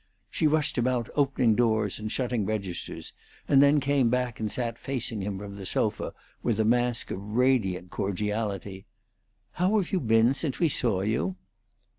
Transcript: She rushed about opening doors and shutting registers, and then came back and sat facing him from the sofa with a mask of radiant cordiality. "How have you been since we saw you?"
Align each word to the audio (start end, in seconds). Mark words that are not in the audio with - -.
She 0.31 0.47
rushed 0.47 0.79
about 0.79 1.11
opening 1.13 1.53
doors 1.53 1.99
and 1.99 2.11
shutting 2.11 2.43
registers, 2.43 3.13
and 3.47 3.61
then 3.61 3.79
came 3.79 4.09
back 4.09 4.39
and 4.39 4.51
sat 4.51 4.79
facing 4.79 5.21
him 5.21 5.37
from 5.37 5.57
the 5.57 5.65
sofa 5.67 6.15
with 6.41 6.59
a 6.59 6.65
mask 6.65 7.11
of 7.11 7.21
radiant 7.21 7.91
cordiality. 7.91 8.87
"How 9.51 9.77
have 9.77 9.91
you 9.91 9.99
been 9.99 10.33
since 10.33 10.57
we 10.57 10.69
saw 10.69 11.01
you?" 11.01 11.35